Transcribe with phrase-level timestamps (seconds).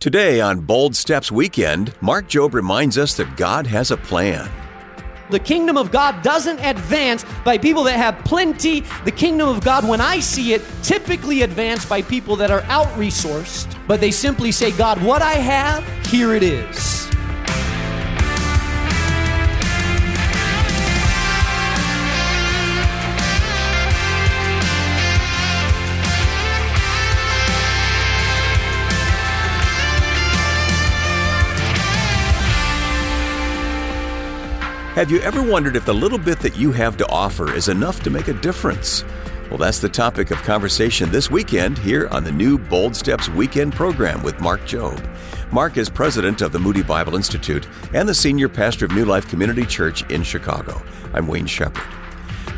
[0.00, 4.50] Today on Bold Steps Weekend, Mark Jobe reminds us that God has a plan.
[5.28, 8.80] The kingdom of God doesn't advance by people that have plenty.
[9.04, 12.86] The kingdom of God, when I see it, typically advanced by people that are out
[12.96, 17.09] resourced, but they simply say, God, what I have, here it is.
[35.00, 38.02] Have you ever wondered if the little bit that you have to offer is enough
[38.02, 39.02] to make a difference?
[39.48, 43.72] Well, that's the topic of conversation this weekend here on the new Bold Steps Weekend
[43.72, 45.02] program with Mark Jobe.
[45.50, 49.26] Mark is president of the Moody Bible Institute and the senior pastor of New Life
[49.26, 50.82] Community Church in Chicago.
[51.14, 51.88] I'm Wayne Shepherd.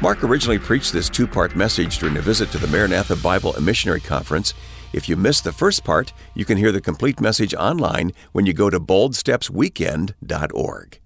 [0.00, 3.64] Mark originally preached this two part message during a visit to the Maranatha Bible and
[3.64, 4.52] Missionary Conference.
[4.92, 8.52] If you missed the first part, you can hear the complete message online when you
[8.52, 11.01] go to boldstepsweekend.org.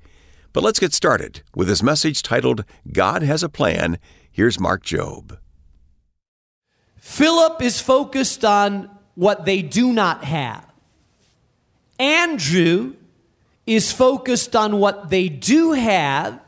[0.57, 3.99] But let's get started with his message titled God Has a Plan.
[4.33, 5.37] Here's Mark Jobe.
[6.97, 10.67] Philip is focused on what they do not have.
[11.99, 12.95] Andrew
[13.67, 16.41] is focused on what they do have,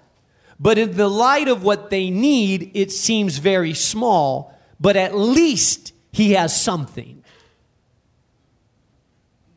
[0.59, 5.93] but in the light of what they need, it seems very small, but at least
[6.13, 7.23] he has something.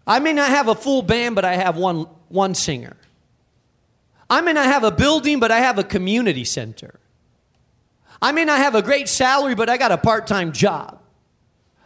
[0.05, 2.97] I may not have a full band, but I have one, one singer.
[4.32, 7.02] I may not have a building, but I have a community center.
[8.22, 11.02] I may not have a great salary, but I got a part time job.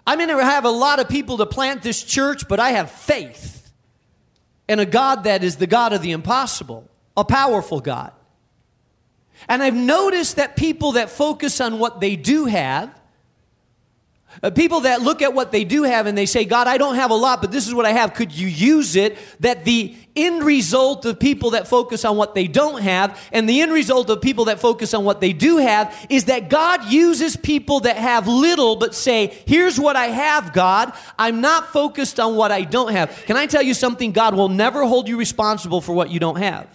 [0.05, 2.91] I may not have a lot of people to plant this church, but I have
[2.91, 3.73] faith
[4.69, 8.11] in a God that is the God of the impossible, a powerful God.
[9.49, 12.93] And I've noticed that people that focus on what they do have
[14.43, 16.95] uh, people that look at what they do have and they say, God, I don't
[16.95, 18.13] have a lot, but this is what I have.
[18.13, 19.17] Could you use it?
[19.39, 23.61] That the end result of people that focus on what they don't have and the
[23.61, 27.35] end result of people that focus on what they do have is that God uses
[27.35, 30.93] people that have little but say, Here's what I have, God.
[31.19, 33.23] I'm not focused on what I don't have.
[33.25, 34.11] Can I tell you something?
[34.11, 36.67] God will never hold you responsible for what you don't have.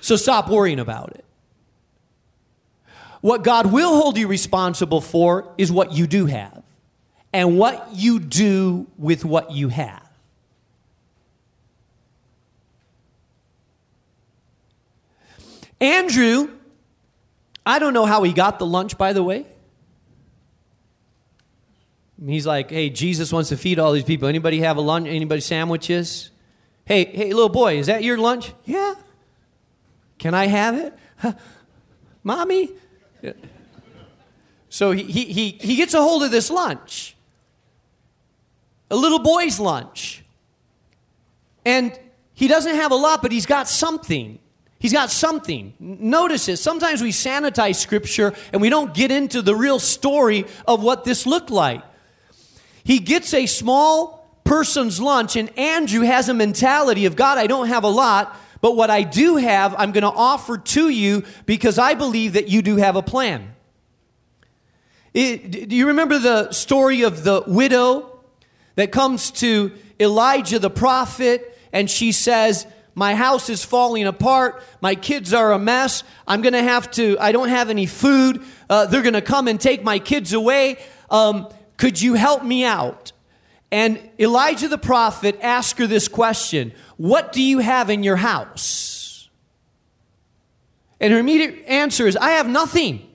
[0.00, 1.24] So stop worrying about it.
[3.20, 6.62] What God will hold you responsible for is what you do have
[7.32, 10.06] and what you do with what you have.
[15.80, 16.50] Andrew,
[17.64, 19.46] I don't know how he got the lunch, by the way.
[22.24, 24.28] He's like, hey, Jesus wants to feed all these people.
[24.28, 25.08] Anybody have a lunch?
[25.08, 26.30] Anybody sandwiches?
[26.84, 28.52] Hey, hey, little boy, is that your lunch?
[28.66, 28.94] Yeah.
[30.18, 30.94] Can I have it?
[32.22, 32.70] Mommy,
[34.68, 37.16] so he, he, he, he gets a hold of this lunch,
[38.90, 40.24] a little boy's lunch.
[41.64, 41.98] And
[42.34, 44.38] he doesn't have a lot, but he's got something.
[44.78, 45.74] He's got something.
[45.78, 46.56] Notice it.
[46.56, 51.26] Sometimes we sanitize scripture and we don't get into the real story of what this
[51.26, 51.82] looked like.
[52.82, 57.68] He gets a small person's lunch, and Andrew has a mentality of God, I don't
[57.68, 61.78] have a lot, but what I do have, I'm going to offer to you because
[61.78, 63.54] I believe that you do have a plan.
[65.14, 68.20] It, do you remember the story of the widow
[68.76, 74.62] that comes to Elijah the prophet and she says, My house is falling apart.
[74.80, 76.04] My kids are a mess.
[76.28, 78.42] I'm going to have to, I don't have any food.
[78.68, 80.78] Uh, they're going to come and take my kids away.
[81.10, 83.12] Um, could you help me out?
[83.72, 89.28] And Elijah the prophet asked her this question What do you have in your house?
[91.00, 93.06] And her immediate answer is, I have nothing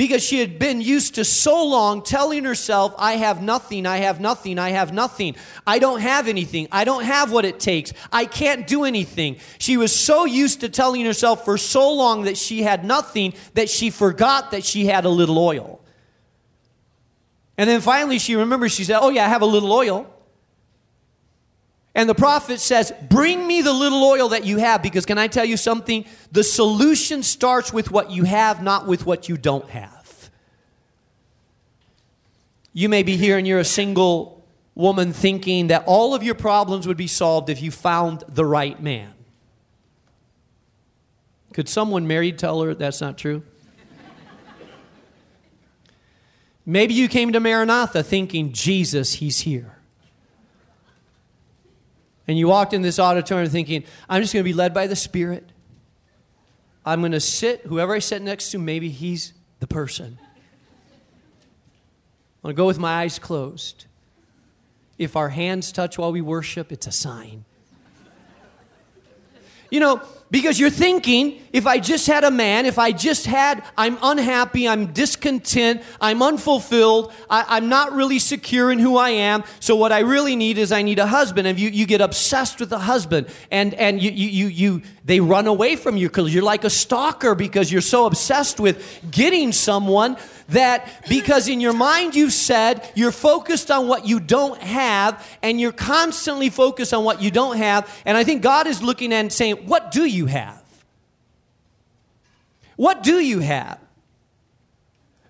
[0.00, 4.18] because she had been used to so long telling herself, I have nothing, I have
[4.18, 5.36] nothing, I have nothing.
[5.66, 6.68] I don't have anything.
[6.72, 7.92] I don't have what it takes.
[8.10, 9.36] I can't do anything.
[9.58, 13.68] She was so used to telling herself for so long that she had nothing that
[13.68, 15.79] she forgot that she had a little oil.
[17.60, 20.10] And then finally she remembers, she said, Oh, yeah, I have a little oil.
[21.94, 25.26] And the prophet says, Bring me the little oil that you have, because can I
[25.26, 26.06] tell you something?
[26.32, 30.30] The solution starts with what you have, not with what you don't have.
[32.72, 34.42] You may be here and you're a single
[34.74, 38.82] woman thinking that all of your problems would be solved if you found the right
[38.82, 39.12] man.
[41.52, 43.42] Could someone married tell her that's not true?
[46.70, 49.80] Maybe you came to Maranatha thinking, Jesus, he's here
[52.30, 54.94] and you walked in this auditorium thinking, I'm just going to be led by the
[54.94, 55.50] Spirit.
[56.86, 60.16] I'm going to sit, whoever I sit next to, maybe he's the person.
[62.36, 63.86] I'm going to go with my eyes closed.
[64.96, 67.46] if our hands touch while we worship, it's a sign.
[69.70, 73.64] You know, because you're thinking, if I just had a man, if I just had,
[73.76, 79.42] I'm unhappy, I'm discontent, I'm unfulfilled, I, am not really secure in who I am.
[79.58, 81.48] So what I really need is I need a husband.
[81.48, 85.18] And you, you get obsessed with a husband, and and you you you, you they
[85.18, 89.50] run away from you because you're like a stalker because you're so obsessed with getting
[89.50, 90.16] someone
[90.50, 95.60] that because in your mind you've said you're focused on what you don't have and
[95.60, 97.90] you're constantly focused on what you don't have.
[98.04, 100.62] And I think God is looking and saying, What do you have?
[102.76, 103.78] What do you have?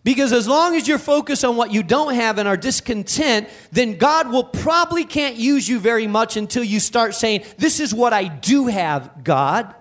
[0.03, 3.99] Because as long as you're focused on what you don't have and are discontent, then
[3.99, 8.13] God will probably can't use you very much until you start saying, This is what
[8.13, 9.75] I do have, God.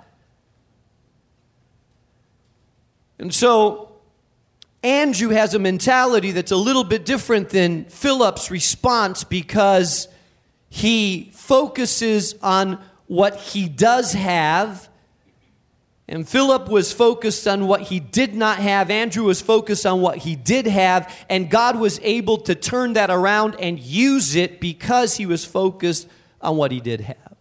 [3.17, 3.88] And so
[4.83, 10.07] Andrew has a mentality that's a little bit different than Philip's response because
[10.69, 14.87] he focuses on what he does have.
[16.07, 18.89] And Philip was focused on what he did not have.
[18.89, 21.13] Andrew was focused on what he did have.
[21.29, 26.07] And God was able to turn that around and use it because he was focused
[26.41, 27.37] on what he did have.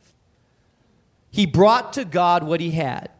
[1.30, 3.10] He brought to God what he had.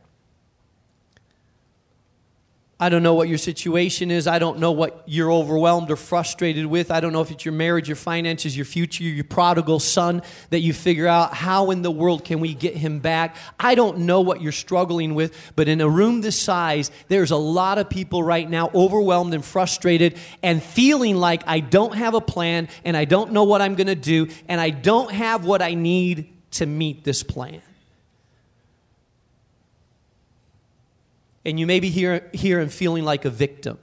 [2.80, 4.28] I don't know what your situation is.
[4.28, 6.92] I don't know what you're overwhelmed or frustrated with.
[6.92, 10.60] I don't know if it's your marriage, your finances, your future, your prodigal son that
[10.60, 13.34] you figure out how in the world can we get him back.
[13.58, 17.36] I don't know what you're struggling with, but in a room this size, there's a
[17.36, 22.20] lot of people right now overwhelmed and frustrated and feeling like I don't have a
[22.20, 25.62] plan and I don't know what I'm going to do and I don't have what
[25.62, 27.60] I need to meet this plan.
[31.48, 33.78] And you may be here, here and feeling like a victim.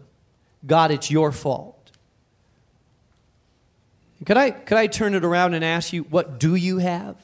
[0.65, 1.91] God, it's your fault.
[4.23, 7.15] Could I, could I turn it around and ask you, what do you have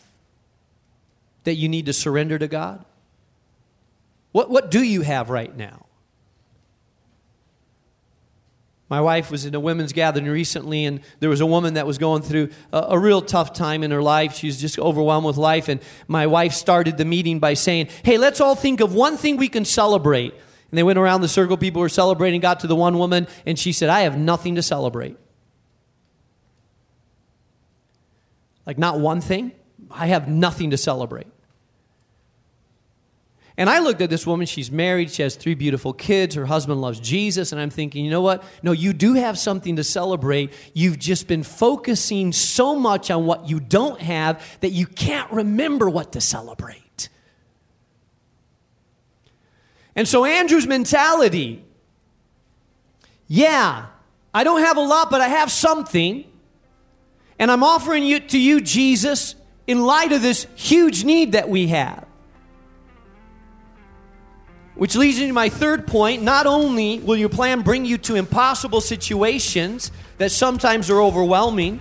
[1.43, 2.83] that you need to surrender to God?
[4.31, 5.80] What, what do you have right now?
[8.91, 11.97] My wife was in a women's gathering recently, and there was a woman that was
[11.97, 14.35] going through a, a, real tough time in her life.
[14.35, 15.69] She was just overwhelmed with life.
[15.69, 15.79] And
[16.09, 19.47] my wife started the meeting by saying, Hey, let's all think of one thing we
[19.47, 20.33] can celebrate.
[20.33, 23.57] And they went around the circle, people were celebrating, got to the one woman, and
[23.57, 25.15] she said, I have nothing to celebrate.
[28.65, 29.53] Like, not one thing.
[29.89, 31.27] I have nothing to celebrate.
[33.61, 36.81] And I looked at this woman, she's married, she has three beautiful kids, her husband
[36.81, 38.43] loves Jesus, and I'm thinking, you know what?
[38.63, 40.51] No, you do have something to celebrate.
[40.73, 45.87] You've just been focusing so much on what you don't have that you can't remember
[45.91, 47.09] what to celebrate.
[49.95, 51.63] And so Andrew's mentality,
[53.27, 53.89] yeah,
[54.33, 56.25] I don't have a lot, but I have something.
[57.37, 59.35] And I'm offering it to you, Jesus,
[59.67, 62.07] in light of this huge need that we have.
[64.81, 66.23] Which leads me to my third point.
[66.23, 71.79] Not only will your plan bring you to impossible situations that sometimes are overwhelming,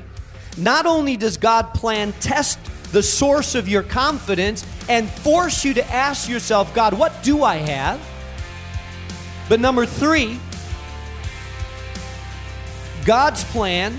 [0.58, 2.58] not only does God plan test
[2.92, 7.56] the source of your confidence and force you to ask yourself, God, what do I
[7.56, 7.98] have?
[9.48, 10.38] But number three,
[13.06, 13.96] God's plan,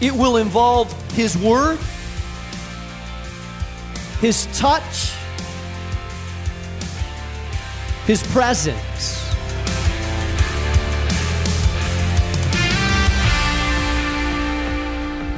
[0.00, 1.78] it will involve His Word,
[4.20, 5.12] His touch,
[8.06, 9.24] his presence.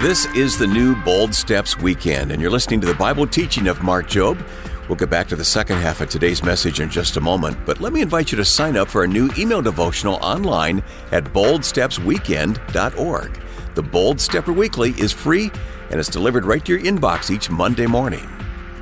[0.01, 3.83] This is the new Bold Steps Weekend, and you're listening to the Bible teaching of
[3.83, 4.47] Mark Jobe.
[4.87, 7.81] We'll get back to the second half of today's message in just a moment, but
[7.81, 13.41] let me invite you to sign up for a new email devotional online at boldstepsweekend.org.
[13.75, 15.51] The Bold Stepper Weekly is free
[15.91, 18.27] and it's delivered right to your inbox each Monday morning.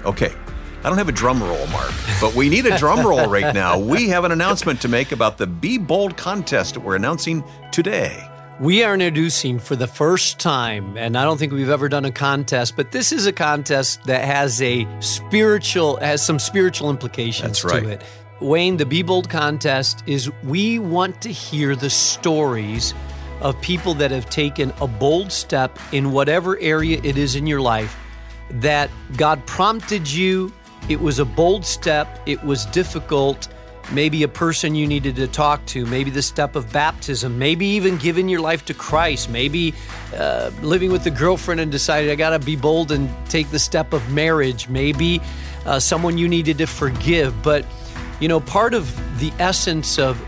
[0.05, 0.35] Okay,
[0.85, 3.79] I don't have a drum roll, Mark, but we need a drum roll right now.
[3.79, 7.43] We have an announcement to make about the Be Bold contest that we're announcing
[7.73, 8.29] today.
[8.61, 12.13] We are introducing for the first time, and I don't think we've ever done a
[12.13, 17.65] contest, but this is a contest that has a spiritual, has some spiritual implications That's
[17.65, 17.83] right.
[17.83, 18.05] to it.
[18.41, 22.95] Wayne, the Be Bold contest is we want to hear the stories
[23.41, 27.61] of people that have taken a bold step in whatever area it is in your
[27.61, 27.97] life
[28.51, 30.53] that God prompted you
[30.89, 33.49] it was a bold step, it was difficult.
[33.93, 37.99] Maybe a person you needed to talk to, maybe the step of baptism, maybe even
[37.99, 39.75] giving your life to Christ, maybe
[40.17, 43.93] uh, living with a girlfriend and decided I gotta be bold and take the step
[43.93, 45.21] of marriage, maybe
[45.67, 47.43] uh, someone you needed to forgive.
[47.45, 47.65] But,
[48.19, 50.21] you know, part of the essence of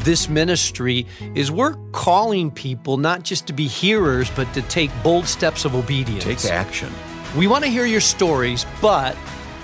[0.00, 5.26] this ministry is we're calling people not just to be hearers, but to take bold
[5.26, 6.24] steps of obedience.
[6.24, 6.92] Take action.
[7.36, 9.16] We want to hear your stories, but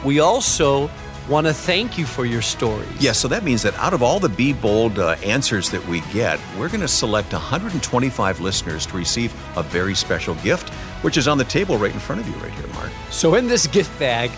[0.04, 0.90] we also
[1.28, 2.88] want to thank you for your stories.
[2.98, 6.00] Yes, so that means that out of all the Be Bold uh, answers that we
[6.12, 11.28] get, we're going to select 125 listeners to receive a very special gift, which is
[11.28, 12.90] on the table right in front of you, right here, Mark.
[13.10, 14.30] So, in this gift bag,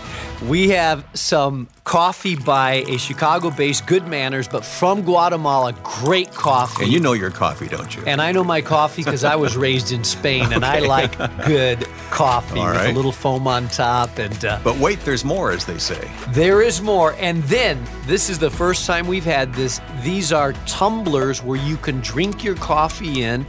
[0.43, 5.73] we have some coffee by a Chicago based Good Manners, but from Guatemala.
[5.83, 6.83] Great coffee.
[6.83, 8.03] And you know your coffee, don't you?
[8.05, 11.87] And I know my coffee because I was raised in Spain and I like good
[12.09, 12.89] coffee All with right.
[12.89, 14.17] a little foam on top.
[14.17, 16.11] And uh, but wait, there's more, as they say.
[16.29, 17.15] there is more.
[17.19, 19.79] And then, this is the first time we've had this.
[20.01, 23.45] These are tumblers where you can drink your coffee in.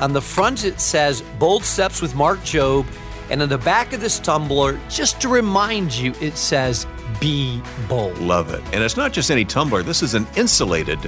[0.00, 2.86] On the front, it says Bold Steps with Mark Jobe.
[3.28, 6.86] And on the back of this tumbler, just to remind you, it says
[7.20, 8.16] Be Bold.
[8.18, 8.62] Love it.
[8.72, 9.82] And it's not just any tumbler.
[9.82, 11.00] This is an insulated.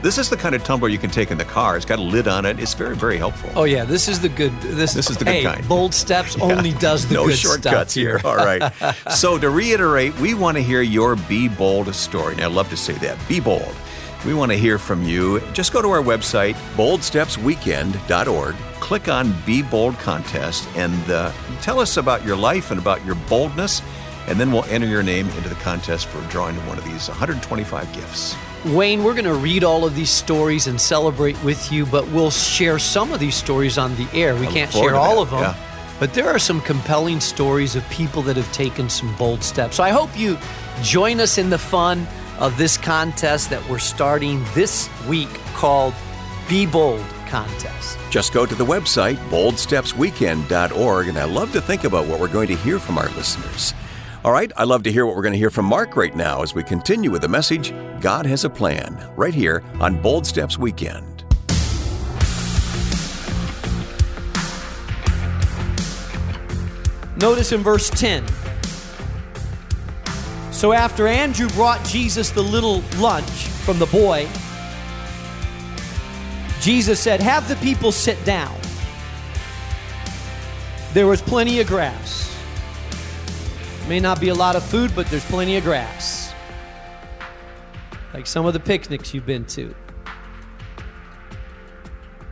[0.00, 1.76] This is the kind of tumbler you can take in the car.
[1.76, 2.60] It's got a lid on it.
[2.60, 3.50] It's very, very helpful.
[3.56, 4.52] Oh yeah, this is the good.
[4.60, 5.68] This, This is the good hey, kind.
[5.68, 8.20] Bold Steps only does the no good shortcuts stuff here.
[8.24, 8.72] All right.
[9.12, 12.36] so to reiterate, we want to hear your Be Bold story.
[12.36, 13.18] Now, I love to say that.
[13.28, 13.74] Be bold.
[14.26, 15.40] We want to hear from you.
[15.52, 18.56] Just go to our website, boldstepsweekend.org.
[18.80, 21.30] Click on Be Bold Contest and uh,
[21.62, 23.82] tell us about your life and about your boldness.
[24.26, 27.92] And then we'll enter your name into the contest for drawing one of these 125
[27.92, 28.34] gifts.
[28.64, 32.32] Wayne, we're going to read all of these stories and celebrate with you, but we'll
[32.32, 34.34] share some of these stories on the air.
[34.34, 35.42] We can't share all of them.
[35.42, 35.56] yeah.
[36.00, 39.76] But there are some compelling stories of people that have taken some bold steps.
[39.76, 40.36] So I hope you
[40.82, 45.94] join us in the fun of this contest that we're starting this week called
[46.48, 47.98] Be Bold Contest.
[48.10, 52.48] Just go to the website, boldstepsweekend.org, and I love to think about what we're going
[52.48, 53.74] to hear from our listeners.
[54.24, 56.42] All right, I love to hear what we're going to hear from Mark right now
[56.42, 60.58] as we continue with the message God has a plan, right here on Bold Steps
[60.58, 61.24] Weekend.
[67.16, 68.24] Notice in verse 10.
[70.56, 74.26] So after Andrew brought Jesus the little lunch from the boy,
[76.62, 78.58] Jesus said, Have the people sit down.
[80.94, 82.34] There was plenty of grass.
[83.86, 86.32] May not be a lot of food, but there's plenty of grass.
[88.14, 89.74] Like some of the picnics you've been to.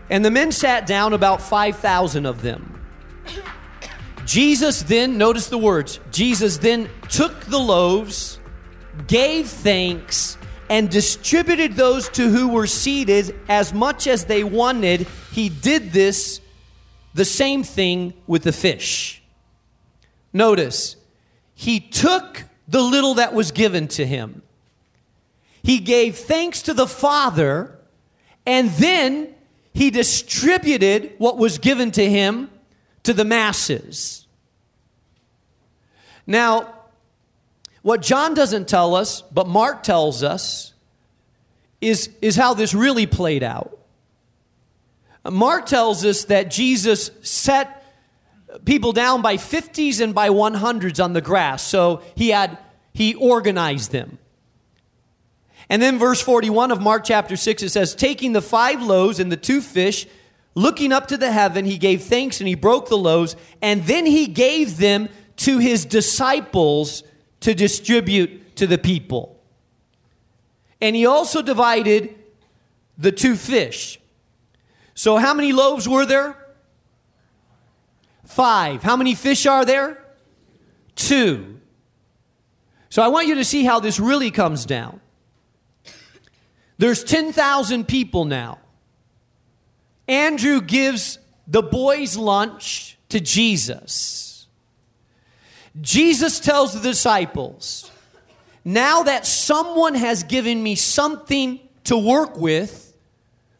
[0.08, 2.73] And the men sat down, about 5,000 of them.
[4.24, 8.40] Jesus then, notice the words, Jesus then took the loaves,
[9.06, 10.38] gave thanks,
[10.70, 15.06] and distributed those to who were seated as much as they wanted.
[15.32, 16.40] He did this,
[17.12, 19.22] the same thing with the fish.
[20.32, 20.96] Notice,
[21.54, 24.42] he took the little that was given to him.
[25.62, 27.78] He gave thanks to the Father,
[28.46, 29.34] and then
[29.72, 32.50] he distributed what was given to him
[33.04, 34.26] to the masses.
[36.26, 36.74] Now,
[37.82, 40.72] what John doesn't tell us, but Mark tells us,
[41.80, 43.78] is, is how this really played out.
[45.30, 47.82] Mark tells us that Jesus set
[48.64, 51.62] people down by 50s and by 100s on the grass.
[51.62, 52.58] So he had
[52.92, 54.18] he organized them.
[55.68, 59.32] And then verse 41 of Mark chapter 6 it says taking the five loaves and
[59.32, 60.06] the two fish
[60.54, 64.06] looking up to the heaven he gave thanks and he broke the loaves and then
[64.06, 67.02] he gave them to his disciples
[67.40, 69.40] to distribute to the people.
[70.80, 72.14] And he also divided
[72.96, 73.98] the two fish.
[74.94, 76.36] So how many loaves were there?
[78.24, 78.82] Five.
[78.82, 80.04] How many fish are there?
[80.94, 81.60] Two.
[82.88, 85.00] So I want you to see how this really comes down.
[86.78, 88.58] There's 10,000 people now.
[90.06, 94.46] Andrew gives the boys' lunch to Jesus.
[95.80, 97.90] Jesus tells the disciples,
[98.64, 102.96] Now that someone has given me something to work with,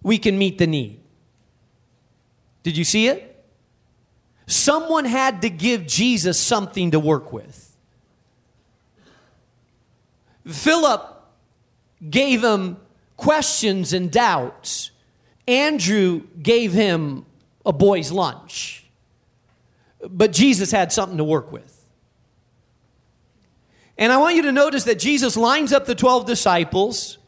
[0.02, 1.00] we can meet the need.
[2.62, 3.30] Did you see it?
[4.46, 7.76] Someone had to give Jesus something to work with.
[10.46, 11.22] Philip
[12.10, 12.76] gave him
[13.16, 14.90] questions and doubts.
[15.46, 17.26] Andrew gave him
[17.66, 18.84] a boy's lunch.
[20.08, 21.70] But Jesus had something to work with.
[23.96, 27.18] And I want you to notice that Jesus lines up the 12 disciples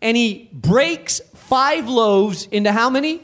[0.00, 3.22] and he breaks five loaves into how many?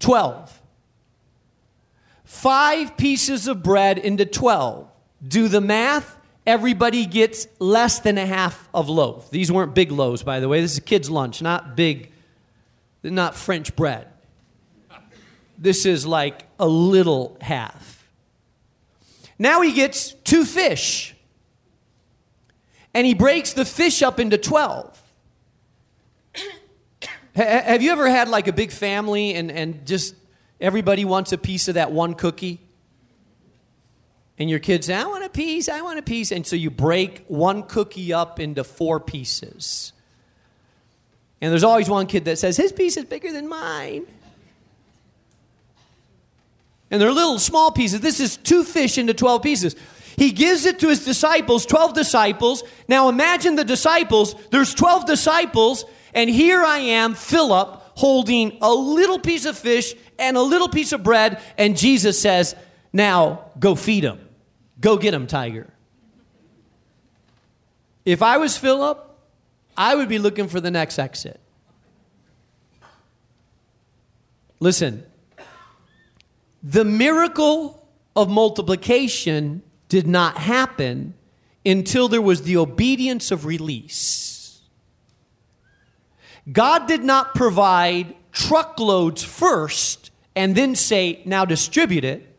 [0.00, 0.60] 12.
[2.24, 4.88] Five pieces of bread into 12.
[5.26, 9.30] Do the math, everybody gets less than a half of loaf.
[9.30, 10.60] These weren't big loaves, by the way.
[10.60, 12.12] This is a kid's lunch, not big,
[13.12, 14.08] not French bread.
[15.58, 18.06] This is like a little half.
[19.38, 21.14] Now he gets two fish.
[22.94, 25.02] And he breaks the fish up into 12.
[27.34, 30.14] Have you ever had like a big family and, and just
[30.58, 32.62] everybody wants a piece of that one cookie?
[34.38, 36.32] And your kids say, I want a piece, I want a piece.
[36.32, 39.92] And so you break one cookie up into four pieces.
[41.40, 44.06] And there's always one kid that says, His piece is bigger than mine.
[46.90, 48.00] And they're little small pieces.
[48.00, 49.76] This is two fish into 12 pieces.
[50.16, 52.62] He gives it to his disciples, 12 disciples.
[52.88, 54.34] Now imagine the disciples.
[54.50, 60.36] There's 12 disciples, and here I am, Philip, holding a little piece of fish and
[60.36, 62.54] a little piece of bread, and Jesus says,
[62.92, 64.20] Now go feed them.
[64.80, 65.72] Go get them, tiger.
[68.04, 69.05] If I was Philip,
[69.76, 71.40] I would be looking for the next exit.
[74.58, 75.04] Listen,
[76.62, 81.14] the miracle of multiplication did not happen
[81.64, 84.62] until there was the obedience of release.
[86.50, 92.35] God did not provide truckloads first and then say, now distribute it.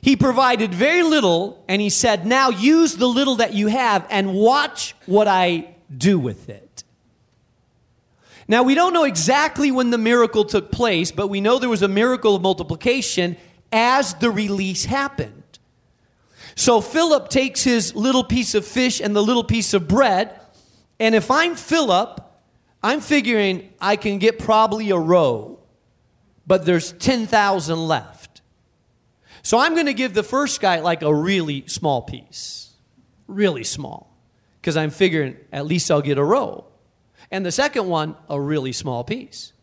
[0.00, 4.34] He provided very little and he said, now use the little that you have and
[4.34, 6.84] watch what I do with it.
[8.50, 11.82] Now, we don't know exactly when the miracle took place, but we know there was
[11.82, 13.36] a miracle of multiplication
[13.70, 15.42] as the release happened.
[16.54, 20.40] So Philip takes his little piece of fish and the little piece of bread.
[20.98, 22.20] And if I'm Philip,
[22.82, 25.58] I'm figuring I can get probably a row,
[26.46, 28.17] but there's 10,000 left.
[29.48, 32.74] So I'm going to give the first guy like a really small piece,
[33.26, 34.14] really small,
[34.60, 36.66] because I'm figuring at least I'll get a row.
[37.30, 39.54] And the second one, a really small piece.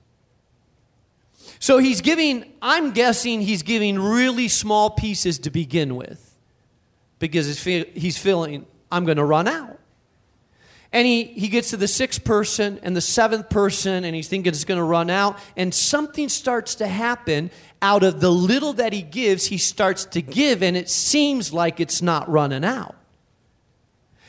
[1.60, 6.36] So he's giving, I'm guessing he's giving really small pieces to begin with
[7.20, 9.75] because he's feeling, I'm going to run out.
[10.92, 14.52] And he, he gets to the sixth person and the seventh person, and he's thinking
[14.52, 15.38] it's going to run out.
[15.58, 20.22] And something starts to happen out of the little that he gives, he starts to
[20.22, 22.96] give, and it seems like it's not running out.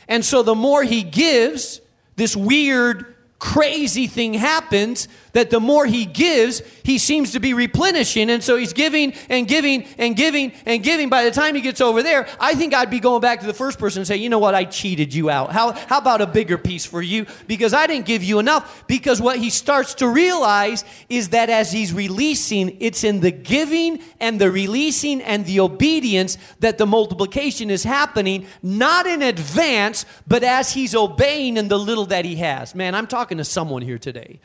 [0.07, 1.81] And so the more he gives,
[2.15, 8.31] this weird crazy thing happens that the more he gives, he seems to be replenishing.
[8.31, 11.09] And so he's giving and giving and giving and giving.
[11.09, 13.53] By the time he gets over there, I think I'd be going back to the
[13.53, 15.51] first person and say, you know what, I cheated you out.
[15.51, 17.27] How, how about a bigger piece for you?
[17.45, 18.87] Because I didn't give you enough.
[18.87, 23.99] Because what he starts to realize is that as he's releasing, it's in the giving
[24.19, 30.41] and the releasing and the obedience that the multiplication is happening, not in advance, but
[30.41, 32.73] as he's obeying in the little that he has.
[32.73, 34.39] Man, I'm talking to someone here today.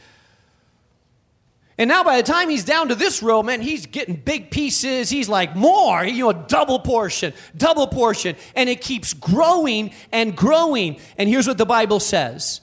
[1.79, 5.09] And now by the time he's down to this row, man, he's getting big pieces.
[5.09, 8.37] He's like, more, you know, double portion, double portion.
[8.55, 11.01] And it keeps growing and growing.
[11.17, 12.61] And here's what the Bible says.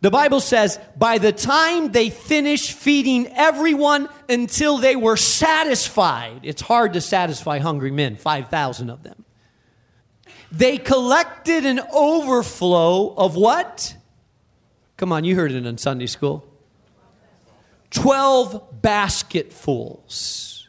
[0.00, 6.62] The Bible says, by the time they finished feeding everyone until they were satisfied, it's
[6.62, 9.24] hard to satisfy hungry men, 5,000 of them.
[10.50, 13.96] They collected an overflow of what?
[14.96, 16.53] Come on, you heard it in Sunday school
[17.94, 20.68] 12 basketfuls.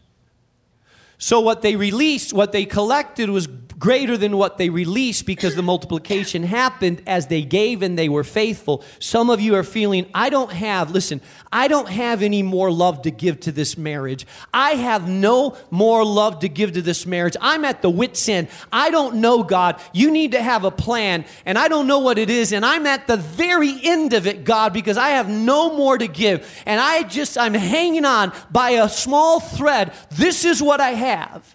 [1.17, 5.61] So, what they released, what they collected was greater than what they released because the
[5.61, 8.83] multiplication happened as they gave and they were faithful.
[8.99, 13.01] Some of you are feeling, I don't have, listen, I don't have any more love
[13.03, 14.25] to give to this marriage.
[14.53, 17.35] I have no more love to give to this marriage.
[17.41, 18.47] I'm at the wit's end.
[18.71, 19.79] I don't know, God.
[19.93, 22.85] You need to have a plan, and I don't know what it is, and I'm
[22.85, 26.61] at the very end of it, God, because I have no more to give.
[26.65, 29.93] And I just, I'm hanging on by a small thread.
[30.11, 31.54] This is what I have.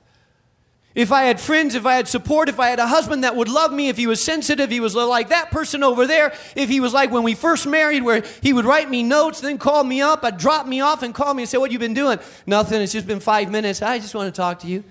[0.94, 3.48] If I had friends, if I had support, if I had a husband that would
[3.48, 6.80] love me, if he was sensitive, he was like that person over there, if he
[6.80, 10.00] was like when we first married, where he would write me notes, then call me
[10.00, 12.18] up, I'd drop me off and call me and say, What you been doing?
[12.44, 13.82] Nothing, it's just been five minutes.
[13.82, 14.82] I just want to talk to you.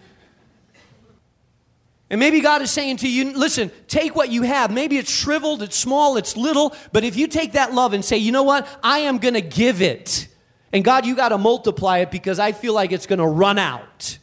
[2.09, 4.71] And maybe God is saying to you, listen, take what you have.
[4.71, 8.17] Maybe it's shriveled, it's small, it's little, but if you take that love and say,
[8.17, 10.27] you know what, I am going to give it.
[10.73, 13.59] And God, you got to multiply it because I feel like it's going to run
[13.59, 14.17] out.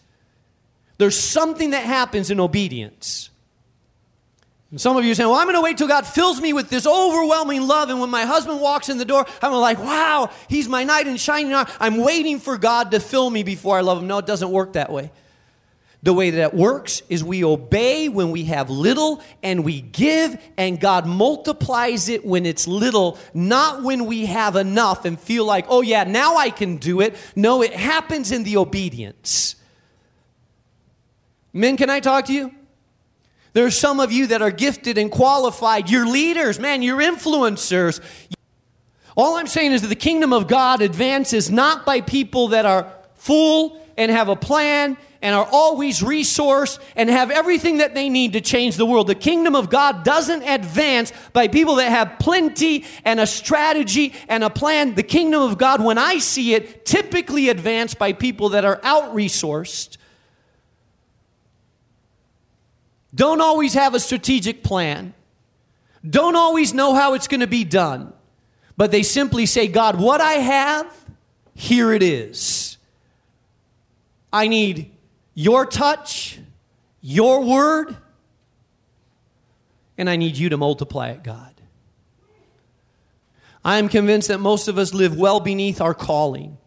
[0.98, 3.30] There's something that happens in obedience.
[4.70, 6.52] And some of you are saying, Well, I'm going to wait till God fills me
[6.52, 7.88] with this overwhelming love.
[7.90, 11.16] And when my husband walks in the door, I'm like, Wow, he's my knight in
[11.16, 11.70] shining armor.
[11.78, 14.06] I'm waiting for God to fill me before I love him.
[14.06, 15.12] No, it doesn't work that way.
[16.02, 20.78] The way that works is we obey when we have little and we give, and
[20.78, 25.80] God multiplies it when it's little, not when we have enough and feel like, oh
[25.80, 27.16] yeah, now I can do it.
[27.34, 29.56] No, it happens in the obedience.
[31.56, 32.54] Men, can I talk to you?
[33.54, 35.88] There are some of you that are gifted and qualified.
[35.88, 38.00] You're leaders, man, you're influencers.
[39.16, 42.92] All I'm saying is that the kingdom of God advances not by people that are
[43.14, 48.34] full and have a plan and are always resourced and have everything that they need
[48.34, 49.06] to change the world.
[49.06, 54.44] The kingdom of God doesn't advance by people that have plenty and a strategy and
[54.44, 54.94] a plan.
[54.94, 59.14] The kingdom of God, when I see it, typically advance by people that are out
[59.14, 59.96] resourced,
[63.16, 65.14] don't always have a strategic plan,
[66.08, 68.12] don't always know how it's going to be done,
[68.76, 70.86] but they simply say, God, what I have,
[71.54, 72.76] here it is.
[74.32, 74.92] I need
[75.34, 76.38] your touch,
[77.00, 77.96] your word,
[79.96, 81.54] and I need you to multiply it, God.
[83.64, 86.58] I am convinced that most of us live well beneath our calling.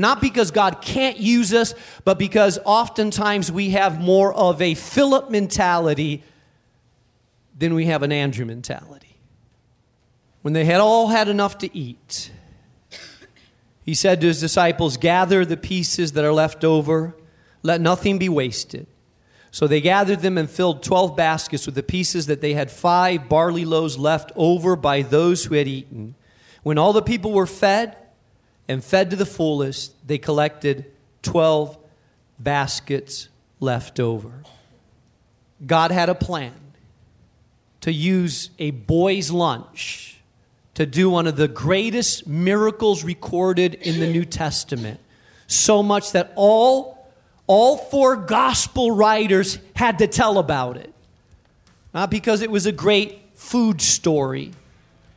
[0.00, 1.74] Not because God can't use us,
[2.06, 6.22] but because oftentimes we have more of a Philip mentality
[7.58, 9.18] than we have an Andrew mentality.
[10.40, 12.30] When they had all had enough to eat,
[13.82, 17.14] he said to his disciples, Gather the pieces that are left over
[17.62, 18.86] let nothing be wasted.
[19.50, 23.28] So they gathered them and filled 12 baskets with the pieces that they had five
[23.28, 26.14] barley loaves left over by those who had eaten.
[26.62, 27.98] When all the people were fed
[28.70, 30.84] and fed to the fullest, they collected
[31.22, 31.76] 12
[32.38, 33.28] baskets
[33.58, 34.44] left over.
[35.66, 36.54] God had a plan
[37.80, 40.20] to use a boy's lunch
[40.74, 45.00] to do one of the greatest miracles recorded in the New Testament.
[45.48, 46.96] So much that all
[47.48, 50.94] all four gospel writers had to tell about it.
[51.92, 54.52] Not because it was a great food story,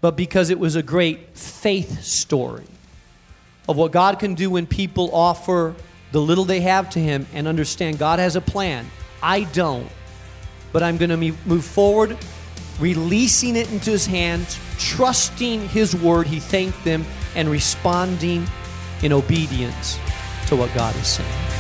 [0.02, 2.66] but because it was a great faith story
[3.68, 5.76] of what God can do when people offer
[6.12, 8.86] the little they have to Him and understand God has a plan.
[9.22, 9.90] I don't,
[10.72, 12.18] but I'm going to move forward,
[12.80, 16.28] releasing it into His hands, trusting His word.
[16.28, 18.46] He thanked them and responding
[19.02, 19.98] in obedience
[20.48, 21.54] to what God is saying.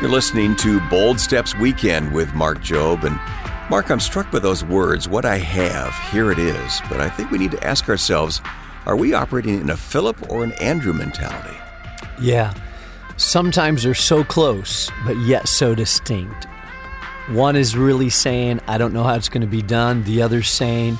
[0.00, 3.02] You're listening to Bold Steps Weekend with Mark Jobe.
[3.02, 3.18] And
[3.70, 6.80] Mark, I'm struck by those words, what I have, here it is.
[6.88, 8.40] But I think we need to ask ourselves
[8.86, 11.54] are we operating in a Philip or an Andrew mentality?
[12.18, 12.54] Yeah.
[13.18, 16.46] Sometimes they're so close, but yet so distinct.
[17.28, 20.02] One is really saying, I don't know how it's going to be done.
[20.04, 20.98] The other's saying,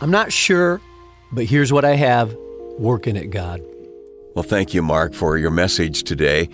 [0.00, 0.80] I'm not sure,
[1.32, 2.32] but here's what I have
[2.78, 3.60] working at God.
[4.38, 6.48] Well, thank you, Mark, for your message today.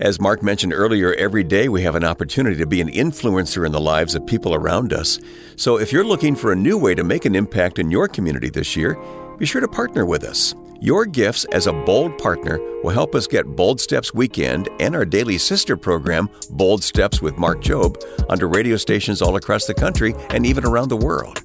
[0.00, 3.70] As Mark mentioned earlier, every day we have an opportunity to be an influencer in
[3.70, 5.20] the lives of people around us.
[5.54, 8.50] So if you're looking for a new way to make an impact in your community
[8.50, 8.98] this year,
[9.38, 10.52] be sure to partner with us.
[10.80, 15.04] Your gifts as a bold partner will help us get Bold Steps Weekend and our
[15.04, 20.12] daily sister program, Bold Steps with Mark Jobe, onto radio stations all across the country
[20.30, 21.44] and even around the world.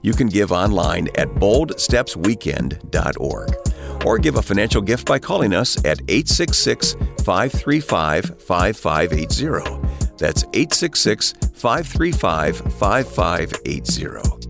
[0.00, 6.00] You can give online at boldstepsweekend.org or give a financial gift by calling us at
[6.08, 9.94] 866 535 5580.
[10.16, 14.44] That's 866 535 5580.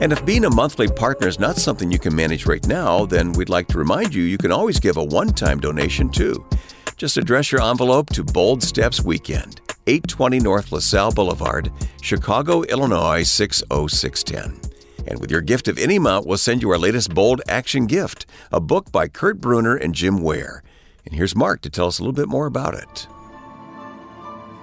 [0.00, 3.32] And if being a monthly partner is not something you can manage right now, then
[3.32, 6.44] we'd like to remind you you can always give a one time donation too.
[6.96, 11.70] Just address your envelope to Bold Steps Weekend, 820 North LaSalle Boulevard,
[12.02, 14.69] Chicago, Illinois 60610.
[15.10, 18.26] And with your gift of any amount, we'll send you our latest bold action gift,
[18.52, 20.62] a book by Kurt Bruner and Jim Ware.
[21.04, 23.08] And here's Mark to tell us a little bit more about it.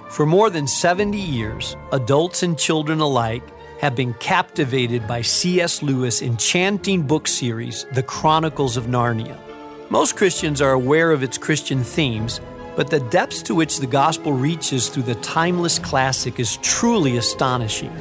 [0.08, 3.42] For more than 70 years, adults and children alike
[3.82, 5.82] have been captivated by C.S.
[5.82, 9.38] Lewis' enchanting book series, The Chronicles of Narnia.
[9.90, 12.40] Most Christians are aware of its Christian themes,
[12.74, 17.92] but the depths to which the gospel reaches through the timeless classic is truly astonishing.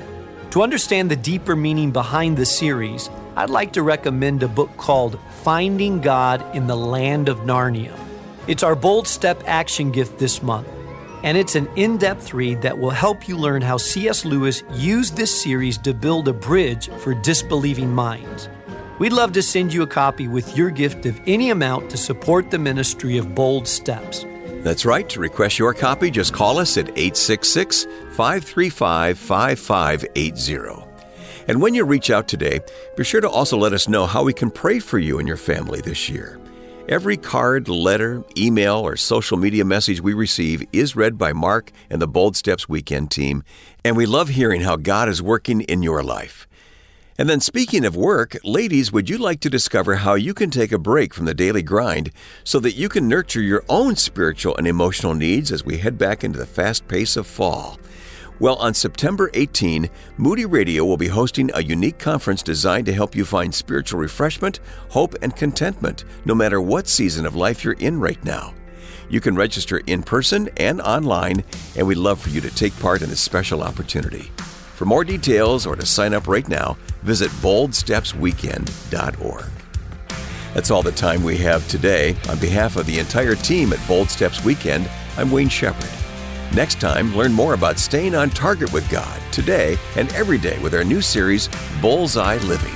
[0.51, 5.19] To understand the deeper meaning behind the series, I'd like to recommend a book called
[5.43, 7.97] Finding God in the Land of Narnia.
[8.47, 10.67] It's our bold step action gift this month,
[11.21, 14.23] and it's an in depth read that will help you learn how C.S.
[14.23, 18.47] Lewis used this series to build a bridge for disbelieving minds.
[18.99, 22.51] We'd love to send you a copy with your gift of any amount to support
[22.51, 24.25] the ministry of Bold Steps.
[24.63, 25.07] That's right.
[25.09, 30.83] To request your copy, just call us at 866 535 5580.
[31.47, 32.59] And when you reach out today,
[32.97, 35.37] be sure to also let us know how we can pray for you and your
[35.37, 36.39] family this year.
[36.89, 42.01] Every card, letter, email, or social media message we receive is read by Mark and
[42.01, 43.43] the Bold Steps Weekend team,
[43.83, 46.46] and we love hearing how God is working in your life.
[47.19, 50.71] And then, speaking of work, ladies, would you like to discover how you can take
[50.71, 52.11] a break from the daily grind
[52.43, 56.23] so that you can nurture your own spiritual and emotional needs as we head back
[56.23, 57.79] into the fast pace of fall?
[58.39, 63.15] Well, on September 18, Moody Radio will be hosting a unique conference designed to help
[63.15, 64.59] you find spiritual refreshment,
[64.91, 68.53] hope, and contentment, no matter what season of life you're in right now.
[69.09, 71.43] You can register in person and online,
[71.75, 74.29] and we'd love for you to take part in this special opportunity.
[74.75, 79.45] For more details or to sign up right now, visit boldstepsweekend.org.
[80.53, 82.15] That's all the time we have today.
[82.29, 85.89] On behalf of the entire team at Bold Steps Weekend, I'm Wayne Shepherd.
[86.53, 90.75] Next time, learn more about staying on target with God today and every day with
[90.75, 91.47] our new series,
[91.81, 92.75] Bullseye Living.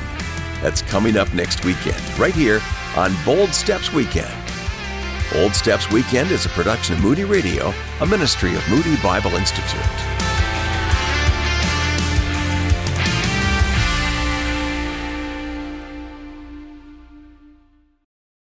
[0.61, 2.61] That's coming up next weekend, right here
[2.95, 4.33] on Bold Steps Weekend.
[5.33, 10.30] Bold Steps Weekend is a production of Moody Radio, a ministry of Moody Bible Institute.